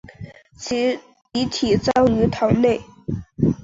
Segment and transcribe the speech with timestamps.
[0.57, 0.99] 其
[1.31, 2.81] 遗体葬于堂内。